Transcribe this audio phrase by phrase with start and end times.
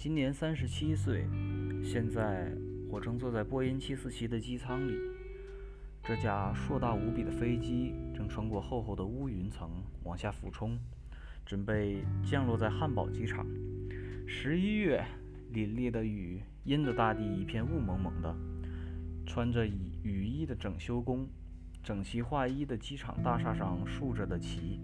[0.00, 1.26] 今年三十七岁，
[1.84, 2.50] 现在
[2.88, 4.94] 我正坐在波音七四七的机舱里。
[6.02, 9.68] 这架硕大无比的飞机正穿过厚厚的乌云层
[10.04, 10.78] 往下俯冲，
[11.44, 13.46] 准备降落在汉堡机场。
[14.26, 15.04] 十一月，
[15.52, 18.34] 凛冽的雨阴得大地一片雾蒙蒙的。
[19.26, 21.28] 穿着雨衣的整修工，
[21.82, 24.80] 整齐划一的机场大厦上竖着的旗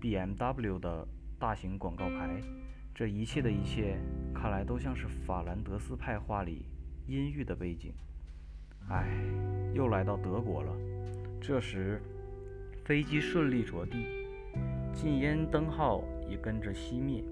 [0.00, 1.04] ，BMW 的
[1.36, 2.40] 大型广告牌。
[2.94, 3.96] 这一切的一切，
[4.34, 6.66] 看来都像是法兰德斯派画里
[7.06, 7.92] 阴郁的背景。
[8.88, 9.08] 唉，
[9.72, 10.76] 又来到德国了。
[11.40, 12.02] 这时，
[12.84, 14.06] 飞机顺利着地，
[14.92, 17.24] 禁烟灯号也跟着熄灭。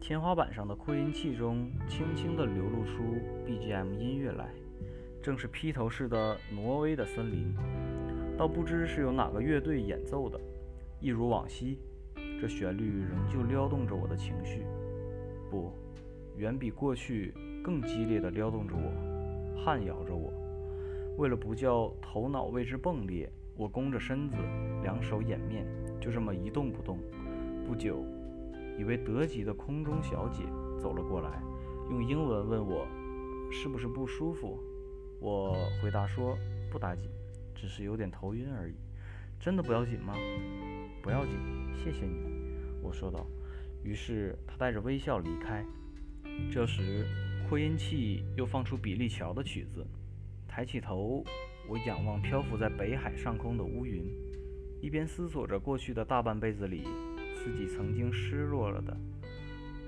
[0.00, 4.48] 天花板上的扩音器中轻轻地流露出 BGM 音乐来，
[5.22, 7.54] 正是披头士的《挪威的森林》。
[8.38, 10.40] 倒不知是由哪个乐队演奏的，
[11.00, 11.78] 一如往昔，
[12.40, 14.64] 这旋律仍旧撩动着我的情绪。
[15.50, 15.72] 不，
[16.36, 20.32] 远比过去更激烈地撩动着我，撼摇着我。
[21.18, 24.36] 为了不叫头脑为之迸裂，我弓着身子，
[24.82, 25.66] 两手掩面，
[26.00, 26.98] 就这么一动不动。
[27.66, 28.04] 不久，
[28.78, 30.44] 一位德籍的空中小姐
[30.78, 31.42] 走了过来，
[31.90, 32.86] 用英文问我
[33.50, 34.58] 是不是不舒服。
[35.20, 36.38] 我回答说
[36.70, 37.10] 不打紧，
[37.54, 38.74] 只是有点头晕而已。
[39.38, 40.14] 真的不要紧吗？
[41.02, 41.34] 不要紧，
[41.74, 42.18] 谢谢你，
[42.82, 43.26] 我说道。
[43.82, 45.64] 于是他带着微笑离开。
[46.50, 47.06] 这时，
[47.48, 49.86] 扩音器又放出比利乔的曲子。
[50.46, 51.24] 抬起头，
[51.68, 54.04] 我仰望漂浮在北海上空的乌云，
[54.80, 56.82] 一边思索着过去的大半辈子里
[57.36, 58.96] 自己曾经失落了的，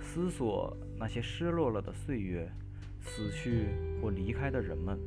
[0.00, 2.48] 思索那些失落了的岁月，
[3.00, 3.66] 死去
[4.00, 4.98] 或离开的人们，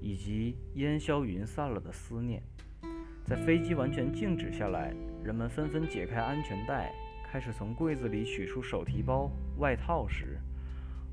[0.00, 2.42] 以及烟消云散了的思念。
[3.26, 6.92] 在飞机完全静止下来，人们纷纷解开安全带，
[7.32, 10.36] 开始从柜子里取出手提包、外套时，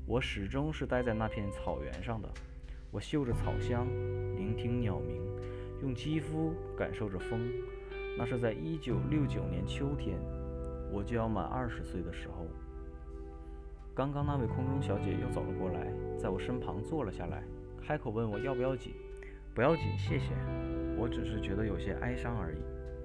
[0.04, 2.28] 我始终是待在那片草原上的。
[2.90, 3.86] 我嗅着草香，
[4.34, 5.22] 聆听鸟鸣，
[5.80, 7.48] 用肌肤感受着风。
[8.18, 10.18] 那是在一九六九年秋天，
[10.90, 12.48] 我就要满二十岁的时候。
[13.94, 15.86] 刚刚那位空中小姐又走了过来，
[16.20, 17.44] 在我身旁坐了下来，
[17.80, 18.92] 开口问我要不要紧。
[19.54, 20.34] 不要紧，谢谢。
[20.96, 22.58] 我只是觉得有些哀伤而已。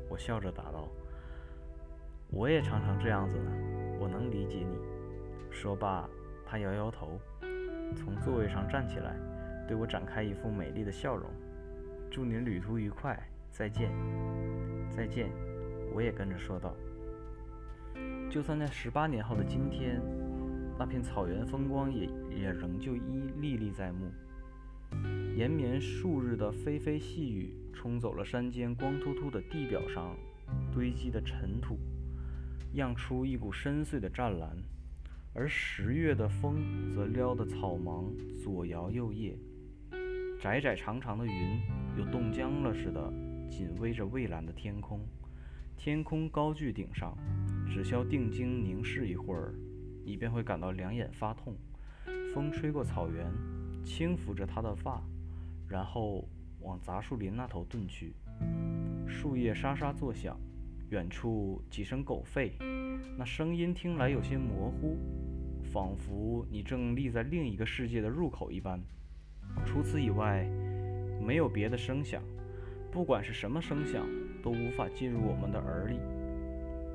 [0.09, 0.89] 我笑着答道。
[2.35, 3.51] 我也常常这样子呢，
[3.99, 4.75] 我能理解你。
[5.51, 6.09] 说罢，
[6.44, 7.19] 他摇摇头，
[7.95, 9.16] 从座位上站起来。
[9.67, 11.29] 对我展开一副美丽的笑容，
[12.09, 13.17] 祝您旅途愉快，
[13.51, 13.91] 再见，
[14.89, 15.29] 再见。
[15.94, 16.75] 我也跟着说道。
[18.31, 20.01] 就算在十八年后的今天，
[20.77, 24.11] 那片草原风光也也仍旧依历历在目。
[25.35, 30.15] 延绵数日的霏霏细雨冲走了山间光秃秃的地表上
[30.73, 31.77] 堆积的尘土，
[32.73, 34.57] 漾出一股深邃的湛蓝，
[35.35, 38.11] 而十月的风则撩得草芒
[38.44, 39.35] 左摇右曳。
[40.41, 41.62] 窄窄长长的云，
[41.95, 43.13] 又冻僵了似的，
[43.47, 45.00] 紧偎着蔚蓝的天空。
[45.78, 47.16] 天空高踞顶上，
[47.67, 49.53] 只需定睛凝视一会儿，
[50.03, 51.56] 你便会感到两眼发痛。
[52.33, 53.31] 风吹过草原，
[53.83, 55.00] 轻抚着他的发，
[55.69, 56.28] 然后
[56.62, 58.16] 往杂树林那头遁去。
[59.07, 60.35] 树叶沙沙作响，
[60.93, 62.51] 远处几声狗吠，
[63.17, 64.95] 那声音听来有些模糊，
[65.63, 68.79] 仿佛你正立在另一个世界的入口一般。
[69.65, 70.47] 除此以外，
[71.19, 72.21] 没有别的声响，
[72.91, 74.05] 不管是什么声响，
[74.43, 75.97] 都无法进入我们的耳里。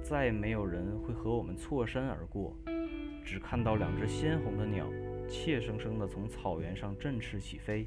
[0.01, 2.57] 再没有人会和我们错身而过，
[3.25, 4.87] 只看到两只鲜红的鸟，
[5.29, 7.85] 怯生生地从草原上振翅起飞，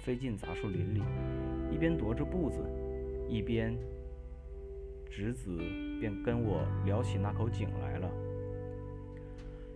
[0.00, 1.00] 飞进杂树林里，
[1.72, 2.58] 一边踱着步子，
[3.28, 3.78] 一边
[5.14, 5.58] 侄子
[6.00, 8.10] 便跟我聊起那口井来了。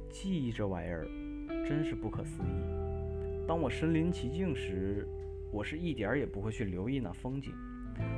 [0.09, 1.07] 记忆这玩意儿，
[1.63, 3.47] 真是不可思议。
[3.47, 5.07] 当我身临其境时，
[5.53, 7.53] 我是一点儿也不会去留意那风景。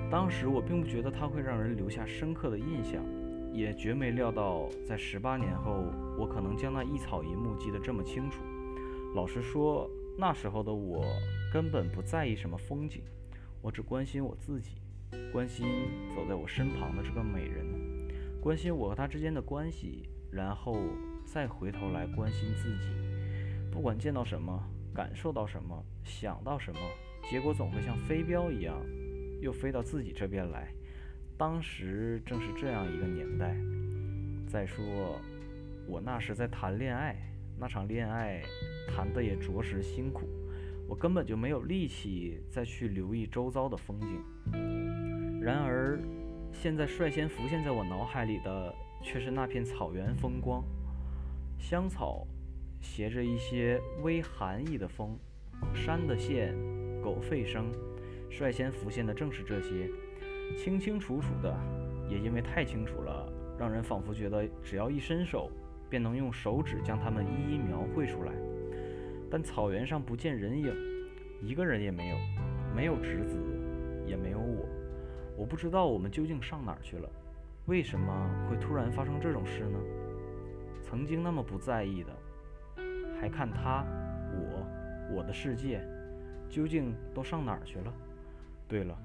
[0.08, 3.04] 当时我并不觉得它会让人留下深刻的印象，
[3.52, 8.44] 也绝没料到在十八年后，我可能将那一草一木记得这么清楚。
[9.16, 11.04] 老实说，那时候的我
[11.52, 13.02] 根本不在意什么风景，
[13.60, 14.76] 我只关心我自己，
[15.32, 15.66] 关心
[16.14, 17.66] 走在我身旁的这个美人，
[18.40, 20.78] 关心我和她之间的关系，然后
[21.25, 22.88] 再回头来关心自己。
[23.70, 24.62] 不管见到什么。
[24.94, 26.81] 感受到什么，想到什么，
[27.31, 28.75] 结果总会像飞镖一样，
[29.40, 30.72] 又飞到自己这边来。
[31.37, 33.55] 当时正是这样一个年代。
[34.49, 35.20] 再说，
[35.87, 37.14] 我那时在谈恋爱，
[37.56, 38.43] 那场恋爱
[38.88, 40.26] 谈的也着实辛苦，
[40.88, 44.20] 我根本就没有力气再去留意周遭的风景。
[45.40, 46.00] 然而，
[46.52, 50.64] 现在率先浮现在我脑海里的，却是那片草原风光，
[51.58, 52.26] 香草。
[52.81, 55.19] 携着一些微寒意的风，
[55.75, 56.55] 山的线，
[57.02, 57.73] 狗吠声，
[58.31, 59.91] 率先浮现的正是这些，
[60.56, 61.52] 清清楚楚的，
[62.08, 65.50] 也因为太清楚了，让人仿佛觉得只要一伸手，
[65.91, 68.32] 便能用手指将它们一一描绘出来。
[69.30, 70.75] 但草原上不见人影，
[71.42, 72.16] 一个人也没有，
[72.75, 73.38] 没有侄子，
[74.06, 74.66] 也没有我。
[75.36, 77.08] 我不知道我们究竟上哪儿去了，
[77.66, 79.78] 为什么会突然发生这种事呢？
[80.82, 82.12] 曾经那么不在意的，
[83.20, 83.84] 还看他，
[84.32, 84.66] 我，
[85.16, 85.86] 我的世界，
[86.48, 87.92] 究竟都上哪儿去了？
[88.66, 88.98] 对了，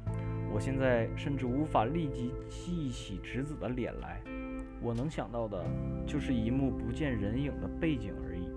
[0.54, 4.22] 我现在甚至无法立即记起侄子的脸来，
[4.82, 5.66] 我能想到的
[6.08, 8.48] 就是一幕不见人影的背景而已。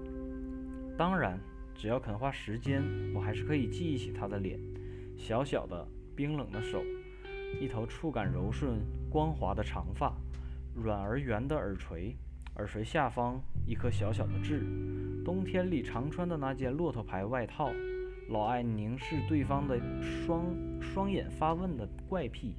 [0.96, 1.36] 当然。
[1.78, 2.82] 只要肯花时间，
[3.14, 4.58] 我还是可以记忆起他的脸，
[5.16, 5.86] 小小的
[6.16, 6.82] 冰冷的手，
[7.60, 8.80] 一头触感柔顺
[9.10, 10.14] 光滑的长发，
[10.74, 12.16] 软而圆的耳垂，
[12.56, 14.64] 耳垂下方一颗小小的痣，
[15.22, 17.70] 冬天里常穿的那件骆驼牌外套，
[18.30, 20.46] 老爱凝视对方的双
[20.80, 22.56] 双眼发问的怪癖，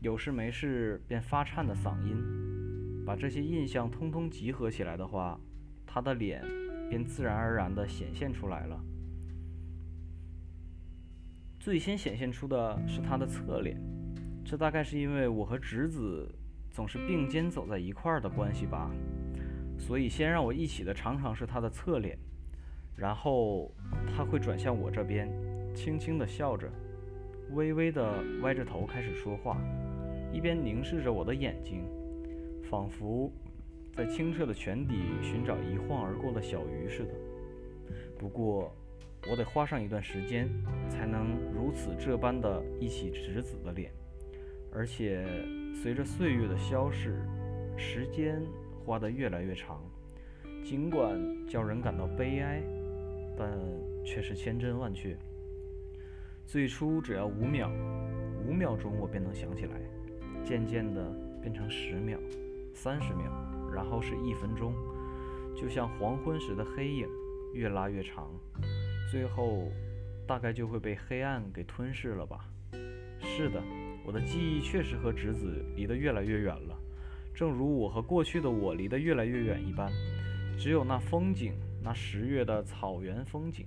[0.00, 5.40] 有事没事便发颤的嗓音，把这些印象通通集合起来的话，
[5.84, 6.67] 他的脸。
[6.88, 8.80] 便自然而然地显现出来了。
[11.60, 13.76] 最先显现出的是他的侧脸，
[14.44, 16.26] 这大概是因为我和侄子
[16.70, 18.90] 总是并肩走在一块儿的关系吧，
[19.78, 22.16] 所以先让我一起的常常是他的侧脸，
[22.96, 23.70] 然后
[24.06, 25.28] 他会转向我这边，
[25.74, 26.70] 轻轻地笑着，
[27.50, 29.60] 微微地歪着头开始说话，
[30.32, 31.84] 一边凝视着我的眼睛，
[32.70, 33.30] 仿佛。
[33.98, 37.10] 在清澈的泉底寻找一晃而过的小鱼似的。
[38.16, 38.72] 不过，
[39.28, 40.48] 我得花上一段时间，
[40.88, 43.90] 才能如此这般的忆起直子的脸。
[44.72, 45.26] 而且，
[45.82, 47.20] 随着岁月的消逝，
[47.76, 48.40] 时间
[48.84, 49.82] 花得越来越长，
[50.62, 51.18] 尽管
[51.48, 52.62] 叫人感到悲哀，
[53.36, 53.50] 但
[54.04, 55.16] 却是千真万确。
[56.46, 57.68] 最初只要五秒，
[58.46, 59.72] 五秒钟我便能想起来，
[60.44, 61.12] 渐渐的
[61.42, 62.16] 变成十秒、
[62.72, 63.47] 三十秒。
[63.78, 64.74] 然后是一分钟，
[65.54, 67.06] 就像黄昏时的黑影，
[67.54, 68.28] 越拉越长，
[69.08, 69.70] 最后
[70.26, 72.44] 大概就会被黑暗给吞噬了吧？
[73.20, 73.62] 是的，
[74.04, 76.76] 我的记忆确实和侄子离得越来越远了，
[77.32, 79.88] 正如我和过去的我离得越来越远一般。
[80.58, 83.64] 只有那风景，那十月的草原风景，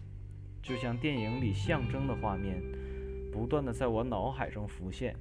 [0.62, 2.62] 就像电影里象征的画面，
[3.32, 5.16] 不断的在我脑海中浮现。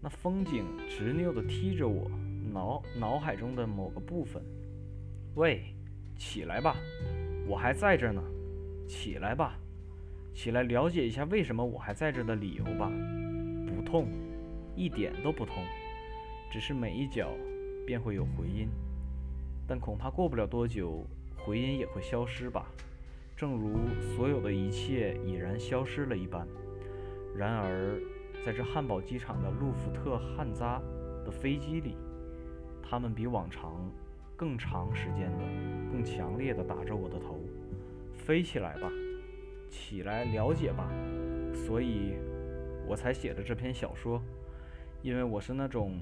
[0.00, 2.08] 那风景执拗地踢着我。
[2.52, 4.42] 脑脑海中的某个部分，
[5.34, 5.62] 喂，
[6.16, 6.76] 起来吧，
[7.46, 8.22] 我还在这呢，
[8.88, 9.58] 起来吧，
[10.34, 12.90] 起来了解一下为什么我还在这的理由吧。
[13.66, 14.08] 不痛，
[14.74, 15.64] 一点都不痛，
[16.52, 17.30] 只是每一脚
[17.86, 18.68] 便会有回音，
[19.66, 21.06] 但恐怕过不了多久，
[21.36, 22.66] 回音也会消失吧，
[23.36, 23.78] 正如
[24.14, 26.46] 所有的一切已然消失了一般。
[27.36, 27.98] 然而，
[28.44, 30.82] 在这汉堡机场的路福特汉扎
[31.24, 31.96] 的飞机里。
[32.90, 33.88] 他们比往常
[34.36, 35.44] 更长时间的、
[35.92, 37.38] 更强烈的打着我的头，
[38.12, 38.90] 飞起来吧，
[39.68, 40.90] 起来了解吧。
[41.54, 42.14] 所以，
[42.88, 44.20] 我才写的这篇小说，
[45.02, 46.00] 因为我是那种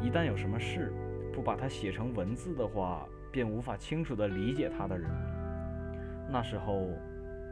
[0.00, 0.92] 一旦有什么事，
[1.32, 5.10] 不把它写成文字的话，便无法清楚地理解它的人。
[6.30, 6.90] 那时候，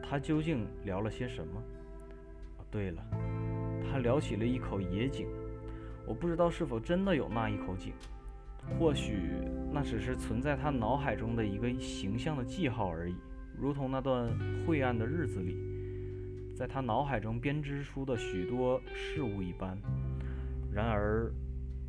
[0.09, 1.61] 他究竟聊了些什么？
[2.71, 3.03] 对了，
[3.91, 5.27] 他聊起了一口野井，
[6.07, 7.93] 我不知道是否真的有那一口井。
[8.77, 9.19] 或许
[9.73, 13.15] 那只是存在他脑海中的一个形象的记号而已，
[13.57, 14.29] 如同那段
[14.67, 15.57] 晦暗的日子里，
[16.55, 19.79] 在他脑海中编织出的许多事物一般。
[20.73, 21.33] 然而，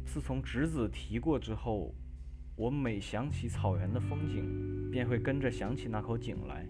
[0.05, 1.93] 自从侄子提过之后，
[2.55, 6.65] 我每想起草原的风景，便会跟着想起那口井来。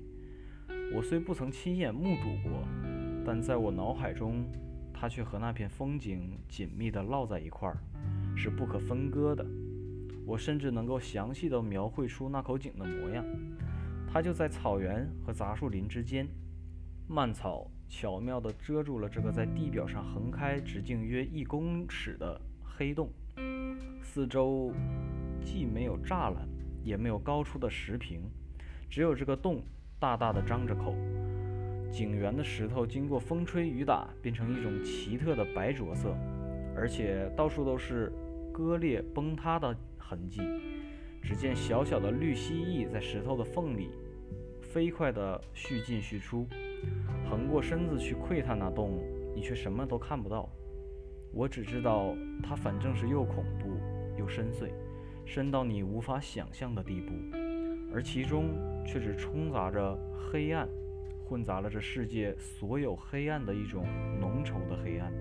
[0.94, 2.68] 我虽不曾亲眼目睹过，
[3.26, 4.46] 但在我脑海中，
[4.94, 7.78] 它却和那片风景紧密地烙在一块儿，
[8.36, 9.46] 是不可分割的。
[10.30, 13.26] 我甚至能够详细地描绘出那口井的模样，
[14.08, 16.28] 它就在草原和杂树林之间，
[17.08, 23.10] 蔓草巧妙地遮住了这个在地表上横开直径约一公尺的黑洞，
[24.04, 24.72] 四周
[25.44, 26.48] 既没有栅栏，
[26.84, 28.22] 也没有高出的石屏，
[28.88, 29.64] 只有这个洞
[29.98, 30.94] 大大的张着口，
[31.92, 36.16] 井缘的石头经过风吹雨打，变成一种奇特的白浊色，
[36.76, 38.14] 而且到处都是
[38.54, 39.76] 割裂崩塌的。
[40.10, 40.42] 痕迹，
[41.22, 43.92] 只见小小的绿蜥蜴在石头的缝里
[44.60, 46.48] 飞快地续进续出。
[47.30, 49.00] 横过身子去窥探那洞，
[49.36, 50.50] 你却什么都看不到。
[51.32, 53.78] 我只知道它反正是又恐怖
[54.18, 54.72] 又深邃，
[55.26, 57.14] 深到你无法想象的地步。
[57.94, 60.68] 而其中却只充杂着黑暗，
[61.24, 63.86] 混杂了这世界所有黑暗的一种
[64.20, 65.14] 浓稠的黑暗。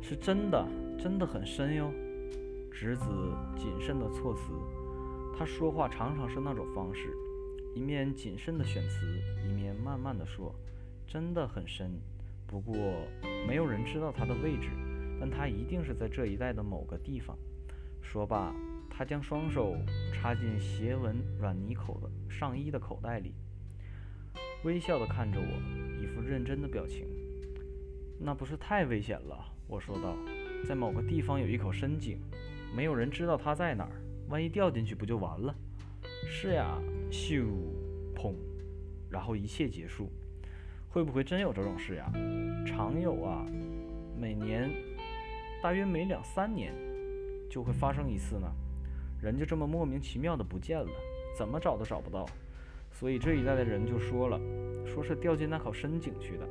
[0.00, 0.66] 是真的，
[0.98, 1.92] 真的很深哟。
[2.80, 3.04] 直子
[3.56, 4.52] 谨慎的措辞，
[5.36, 7.12] 他说话常常是那种方式，
[7.74, 10.54] 一面谨慎的选词，一面慢慢的说，
[11.04, 11.90] 真的很深。
[12.46, 12.76] 不过
[13.48, 14.68] 没有人知道他的位置，
[15.18, 17.36] 但他一定是在这一带的某个地方。
[18.00, 18.54] 说罢，
[18.88, 19.74] 他将双手
[20.14, 23.34] 插进斜纹软呢口的上衣的口袋里，
[24.62, 27.08] 微笑的看着我，一副认真的表情。
[28.20, 29.52] 那不是太危险了？
[29.66, 30.16] 我说道，
[30.66, 32.18] 在某个地方有一口深井。
[32.74, 33.90] 没有人知道它在哪儿，
[34.28, 35.54] 万一掉进去不就完了？
[36.26, 36.78] 是呀，
[37.10, 37.46] 咻，
[38.14, 38.34] 砰，
[39.10, 40.10] 然后一切结束。
[40.90, 42.12] 会不会真有这种事呀？
[42.66, 43.46] 常有啊，
[44.18, 44.70] 每年
[45.62, 46.74] 大约每两三年
[47.50, 48.50] 就会发生一次呢。
[49.20, 50.90] 人就这么莫名其妙的不见了，
[51.36, 52.26] 怎么找都找不到。
[52.92, 54.38] 所以这一代的人就说了，
[54.86, 56.46] 说是掉进那口深井去的。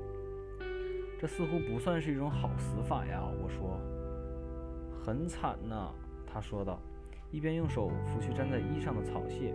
[1.20, 3.22] 这似乎不算是一种好死法呀。
[3.24, 3.80] 我说，
[5.08, 5.90] 很惨呐。
[6.26, 6.82] 他说道，
[7.32, 9.54] 一边用手拂去粘在衣上的草屑。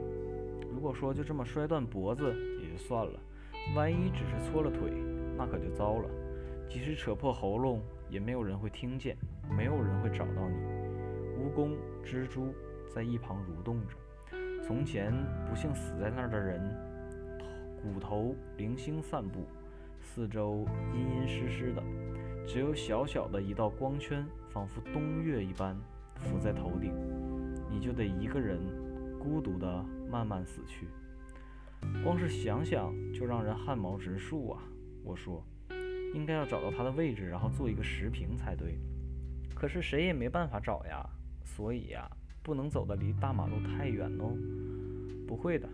[0.72, 3.20] 如果说就这么摔断脖子也就算了，
[3.76, 4.90] 万一只是搓了腿，
[5.36, 6.08] 那可就糟了。
[6.70, 9.14] 即使扯破喉咙，也没有人会听见，
[9.54, 10.56] 没有人会找到你。
[11.36, 12.54] 蜈蚣、蜘蛛
[12.88, 13.94] 在一旁蠕动着。
[14.62, 15.12] 从前
[15.50, 16.62] 不幸死在那儿的人，
[17.82, 19.40] 骨头零星散布，
[20.00, 21.82] 四周阴阴湿湿的，
[22.46, 25.76] 只有小小的一道光圈，仿佛冬月一般。
[26.20, 26.94] 浮在头顶，
[27.68, 28.60] 你就得一个人
[29.18, 30.86] 孤独地慢慢死去。
[32.04, 34.62] 光是想想就让人汗毛直竖啊！
[35.02, 35.44] 我说，
[36.14, 38.78] 应该要找到他的位置，然后做一个时评才对。
[39.52, 41.04] 可是谁也没办法找呀，
[41.44, 42.08] 所以呀，
[42.40, 44.36] 不能走得离大马路太远哦。
[45.26, 45.68] 不会的，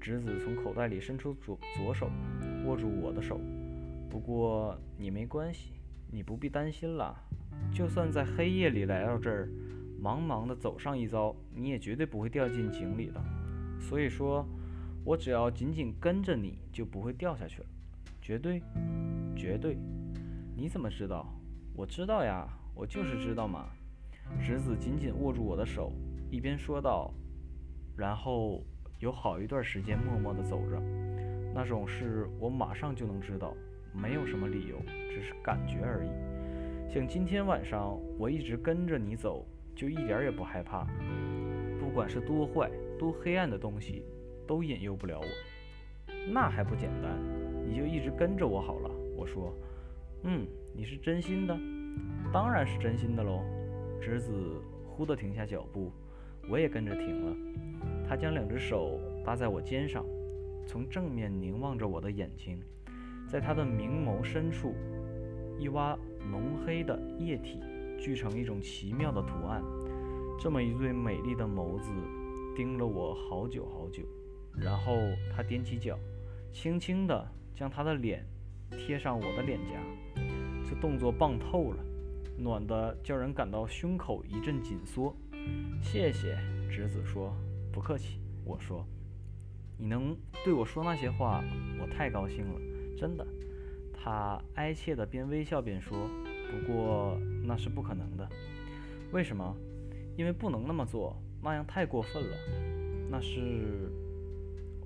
[0.00, 2.08] 直子从口袋里伸出左左手，
[2.64, 3.40] 握住我的手。
[4.08, 5.72] 不过你没关系，
[6.12, 7.18] 你不必担心了。
[7.72, 9.48] 就算在黑夜里来到这儿，
[10.02, 13.22] 茫茫的走上一遭，你也绝对不会掉进井里的。
[13.78, 14.46] 所以说，
[15.04, 17.66] 我只要紧紧跟着你，就不会掉下去了。
[18.22, 18.62] 绝对，
[19.36, 19.76] 绝对。
[20.56, 21.26] 你怎么知道？
[21.74, 23.66] 我知道呀，我就是知道嘛。
[24.40, 25.92] 直子紧紧握住我的手，
[26.30, 27.12] 一边说道，
[27.96, 28.64] 然后
[28.98, 30.80] 有好一段时间默默地走着。
[31.54, 33.54] 那种事我马上就能知道，
[33.92, 36.08] 没有什么理由，只是感觉而已。
[36.88, 40.86] 像今天晚上，我一直跟着你走，就一点也不害怕。
[41.78, 44.04] 不管是多坏、多黑暗的东西，
[44.46, 45.26] 都引诱不了我。
[46.32, 47.18] 那还不简单？
[47.68, 48.90] 你就一直跟着我好了。
[49.16, 49.52] 我说，
[50.22, 51.58] 嗯，你是真心的？
[52.32, 53.42] 当然是真心的喽。
[54.00, 54.32] 直子
[54.86, 55.92] 忽地停下脚步，
[56.48, 57.36] 我也跟着停了。
[58.08, 60.04] 他将两只手搭在我肩上，
[60.66, 62.62] 从正面凝望着我的眼睛，
[63.28, 64.74] 在他的明眸深处，
[65.58, 65.98] 一洼。
[66.30, 67.60] 浓黑的液体
[67.98, 69.62] 聚成一种奇妙的图案，
[70.38, 71.90] 这么一对美丽的眸子
[72.54, 74.02] 盯了我好久好久。
[74.54, 74.96] 然后
[75.34, 75.98] 他踮起脚，
[76.52, 78.24] 轻轻地将他的脸
[78.70, 79.80] 贴上我的脸颊，
[80.68, 81.84] 这动作棒透了，
[82.38, 85.14] 暖得叫人感到胸口一阵紧缩。
[85.82, 86.36] 谢谢，
[86.70, 87.34] 直子说。
[87.72, 88.86] 不客气，我说。
[89.78, 91.44] 你能对我说那些话，
[91.78, 92.60] 我太高兴了，
[92.96, 93.26] 真的。
[94.06, 96.08] 他哀切地边微笑边说
[96.48, 98.28] ：“不过那是不可能的。
[99.10, 99.52] 为什么？
[100.16, 102.36] 因为不能那么做，那样太过分了。
[103.10, 103.90] 那是……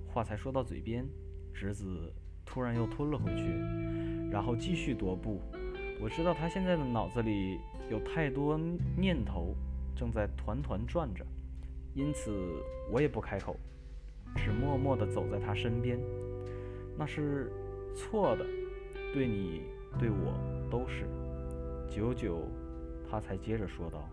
[0.09, 1.07] 话才说到嘴边，
[1.53, 2.11] 侄子
[2.47, 3.43] 突然又吞了回去，
[4.33, 5.43] 然后继续踱步。
[6.01, 7.59] 我知道他现在的脑子里
[7.91, 8.59] 有太多
[8.97, 9.55] 念头
[9.95, 11.27] 正在团团转着，
[11.93, 12.33] 因此
[12.91, 13.55] 我也不开口，
[14.35, 16.01] 只默默地走在他身边。
[16.97, 17.53] 那是
[17.95, 18.47] 错的。”
[19.13, 19.63] 对你，
[19.99, 20.33] 对我
[20.71, 21.09] 都是。
[21.89, 22.47] 久久，
[23.11, 24.09] 他才接着说道。